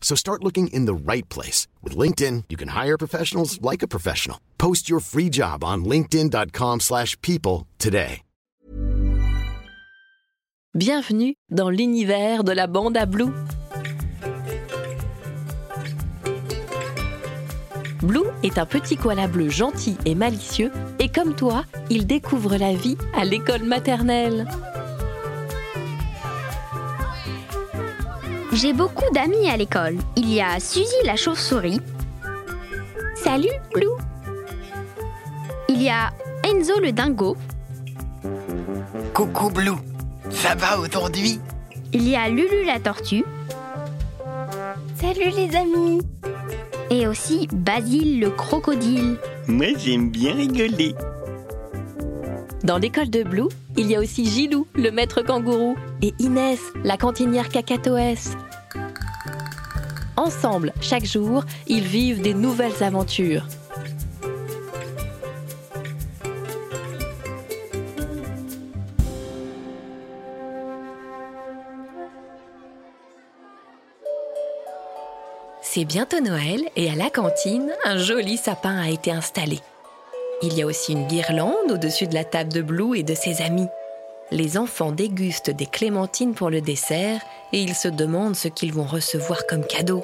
[0.00, 1.68] So start looking in the right place.
[1.84, 4.38] With LinkedIn, you can hire professionals like a professional.
[4.58, 8.22] Post your free job on linkedin.com slash people today.
[10.72, 13.32] Bienvenue dans l'univers de la bande à Blue.
[18.02, 20.70] Blue est un petit koala bleu gentil et malicieux
[21.00, 24.46] et comme toi, il découvre la vie à l'école maternelle.
[28.52, 29.96] J'ai beaucoup d'amis à l'école.
[30.16, 31.80] Il y a Suzy la chauve-souris.
[33.14, 33.86] Salut, Blue.
[35.68, 36.10] Il y a
[36.44, 37.36] Enzo le dingo.
[39.14, 39.76] Coucou Blue,
[40.30, 41.38] ça va aujourd'hui?
[41.92, 43.24] Il y a Lulu la tortue.
[45.00, 46.02] Salut les amis.
[46.90, 49.16] Et aussi Basile le crocodile.
[49.46, 50.94] Moi j'aime bien rigoler.
[52.64, 56.98] Dans l'école de Blue, il y a aussi Gilou, le maître kangourou, et Inès, la
[56.98, 58.36] cantinière cacatoès.
[60.16, 63.46] Ensemble, chaque jour, ils vivent des nouvelles aventures.
[75.62, 79.60] C'est bientôt Noël et à la cantine, un joli sapin a été installé.
[80.42, 83.42] Il y a aussi une guirlande au-dessus de la table de Blue et de ses
[83.42, 83.68] amis.
[84.30, 87.20] Les enfants dégustent des clémentines pour le dessert
[87.52, 90.02] et ils se demandent ce qu'ils vont recevoir comme cadeau.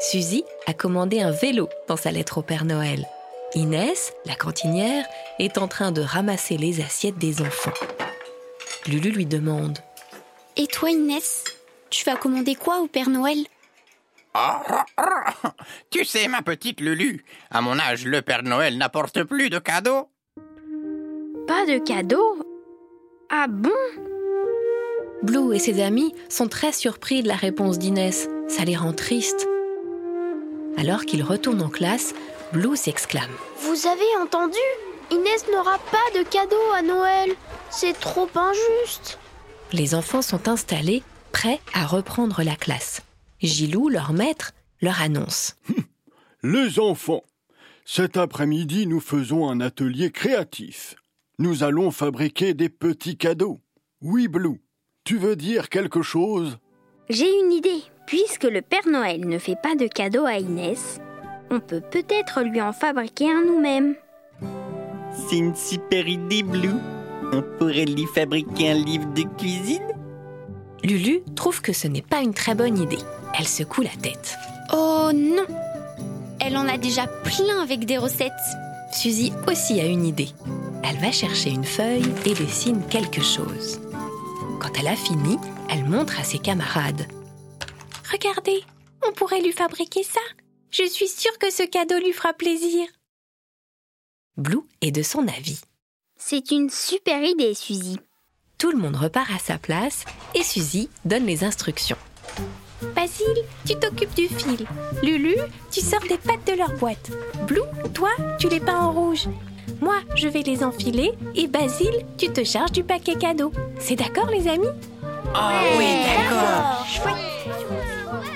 [0.00, 3.06] Suzy a commandé un vélo dans sa lettre au Père Noël.
[3.54, 5.06] Inès, la cantinière,
[5.38, 7.72] est en train de ramasser les assiettes des enfants.
[8.86, 9.78] Lulu lui demande
[10.56, 11.44] Et toi Inès
[11.88, 13.38] Tu vas commander quoi au Père Noël?
[15.90, 20.08] Tu sais, ma petite Lulu, à mon âge, le Père Noël n'apporte plus de cadeaux.
[21.46, 22.38] Pas de cadeaux?
[23.30, 23.70] Ah bon?
[25.22, 28.28] Blue et ses amis sont très surpris de la réponse d'Inès.
[28.48, 29.48] Ça les rend tristes.
[30.76, 32.14] Alors qu'ils retournent en classe,
[32.52, 33.30] Blue s'exclame.
[33.58, 34.58] Vous avez entendu?
[35.10, 37.30] Inès n'aura pas de cadeau à Noël.
[37.70, 39.18] C'est trop injuste.
[39.72, 41.02] Les enfants sont installés,
[41.32, 43.02] prêts à reprendre la classe.
[43.44, 45.56] Gilou, leur maître, leur annonce.
[46.42, 47.22] Les enfants,
[47.84, 50.96] cet après-midi, nous faisons un atelier créatif.
[51.38, 53.60] Nous allons fabriquer des petits cadeaux.
[54.00, 54.62] Oui, Blue,
[55.04, 56.58] tu veux dire quelque chose?
[57.10, 57.82] J'ai une idée.
[58.06, 61.00] Puisque le Père Noël ne fait pas de cadeau à Inès,
[61.50, 63.94] on peut peut-être lui en fabriquer un nous-mêmes.
[65.12, 66.80] C'est une super idée, Blue.
[67.32, 69.86] On pourrait lui fabriquer un livre de cuisine?
[70.82, 72.98] Lulu trouve que ce n'est pas une très bonne idée.
[73.36, 74.36] Elle secoue la tête.
[74.72, 75.46] Oh non
[76.40, 78.32] Elle en a déjà plein avec des recettes.
[78.92, 80.28] Suzy aussi a une idée.
[80.84, 83.80] Elle va chercher une feuille et dessine quelque chose.
[84.60, 85.36] Quand elle a fini,
[85.68, 87.08] elle montre à ses camarades.
[88.10, 88.62] Regardez,
[89.06, 90.20] on pourrait lui fabriquer ça.
[90.70, 92.86] Je suis sûre que ce cadeau lui fera plaisir.
[94.36, 95.60] Blue est de son avis.
[96.16, 97.98] C'est une super idée, Suzy.
[98.58, 101.98] Tout le monde repart à sa place et Suzy donne les instructions.
[102.94, 104.66] Basile, tu t'occupes du fil.
[105.02, 105.36] Lulu,
[105.70, 107.10] tu sors des pattes de leur boîte.
[107.46, 107.60] Blue,
[107.92, 109.26] toi, tu les peins en rouge.
[109.80, 113.52] Moi, je vais les enfiler et Basile, tu te charges du paquet cadeau.
[113.78, 114.68] C'est d'accord, les amis?
[115.34, 116.86] Oh oui, d'accord.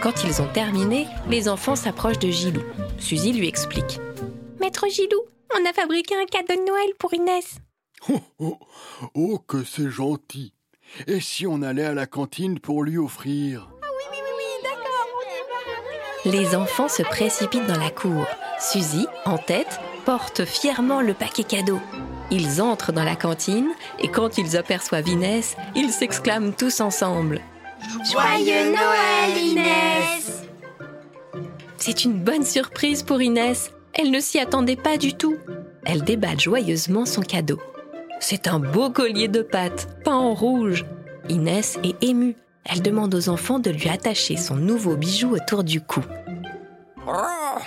[0.03, 2.63] Quand ils ont terminé, les enfants s'approchent de Gilou.
[2.99, 4.01] Suzy lui explique.
[4.61, 5.21] Maître Gilou,
[5.55, 7.59] on a fabriqué un cadeau de Noël pour Inès.
[8.09, 8.59] Oh, oh,
[9.15, 10.55] oh, que c'est gentil.
[11.07, 13.71] Et si on allait à la cantine pour lui offrir?
[16.31, 18.27] Les enfants se précipitent dans la cour.
[18.61, 21.81] Suzy, en tête, porte fièrement le paquet cadeau.
[22.31, 27.41] Ils entrent dans la cantine et quand ils aperçoivent Inès, ils s'exclament tous ensemble.
[28.13, 30.45] Joyeux Noël, Inès
[31.79, 33.71] C'est une bonne surprise pour Inès.
[33.95, 35.39] Elle ne s'y attendait pas du tout.
[35.87, 37.59] Elle déballe joyeusement son cadeau.
[38.21, 40.85] C'est un beau collier de pâte, peint en rouge.
[41.31, 42.37] Inès est émue.
[42.67, 46.03] Elle demande aux enfants de lui attacher son nouveau bijou autour du cou.
[47.11, 47.59] Oh,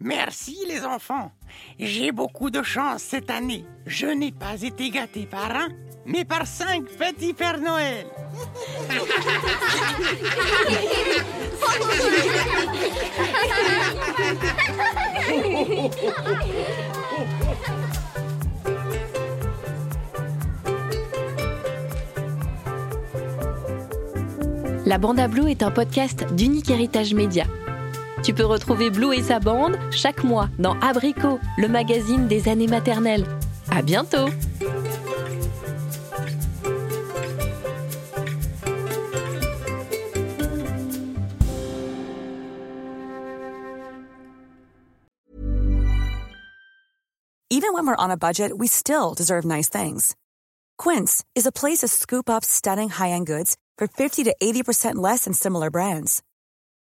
[0.00, 1.30] merci les enfants.
[1.78, 3.66] J'ai beaucoup de chance cette année.
[3.84, 5.68] Je n'ai pas été gâté par un,
[6.06, 8.06] mais par cinq petits Pères Noël.
[24.86, 27.44] La Bande à Blue est un podcast d'Unique Héritage Média.
[28.22, 32.66] Tu peux retrouver Blue et sa bande chaque mois dans Abricot, le magazine des années
[32.66, 33.26] maternelles.
[33.70, 34.28] À bientôt!
[47.48, 50.14] Even when we're on a budget, we still deserve nice things.
[50.76, 55.24] Quince is a place to scoop up stunning high-end goods for 50 to 80% less
[55.24, 56.22] than similar brands.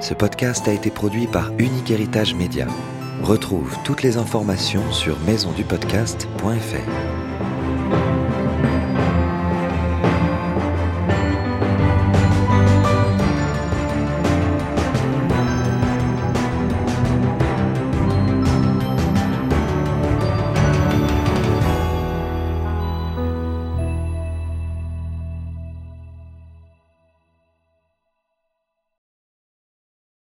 [0.00, 2.68] Ce podcast a été produit par Unique Héritage Média.
[3.20, 7.57] Retrouve toutes les informations sur maisondupodcast.fr.